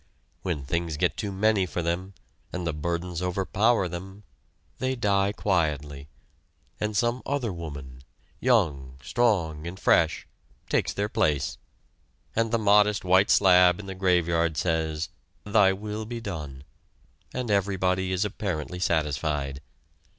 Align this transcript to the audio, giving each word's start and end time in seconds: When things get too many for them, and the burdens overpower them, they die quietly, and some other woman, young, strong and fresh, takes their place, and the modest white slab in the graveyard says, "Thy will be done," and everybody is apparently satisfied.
When 0.41 0.65
things 0.65 0.97
get 0.97 1.15
too 1.15 1.31
many 1.31 1.67
for 1.67 1.83
them, 1.83 2.15
and 2.51 2.65
the 2.65 2.73
burdens 2.73 3.21
overpower 3.21 3.87
them, 3.87 4.23
they 4.79 4.95
die 4.95 5.31
quietly, 5.31 6.07
and 6.79 6.97
some 6.97 7.21
other 7.23 7.53
woman, 7.53 8.01
young, 8.39 8.97
strong 9.03 9.67
and 9.67 9.79
fresh, 9.79 10.25
takes 10.69 10.91
their 10.91 11.07
place, 11.07 11.59
and 12.35 12.49
the 12.49 12.57
modest 12.57 13.05
white 13.05 13.29
slab 13.29 13.79
in 13.79 13.85
the 13.85 13.93
graveyard 13.93 14.57
says, 14.57 15.09
"Thy 15.43 15.71
will 15.71 16.05
be 16.07 16.19
done," 16.19 16.63
and 17.31 17.51
everybody 17.51 18.11
is 18.11 18.25
apparently 18.25 18.79
satisfied. 18.79 19.61